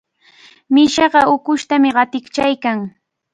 [0.73, 2.77] Mishiqa ukushtami qatiykachaykan.